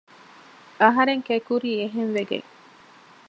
[0.81, 2.47] އަހަރެން ކެތް ކުރީ އެހެންވެގެން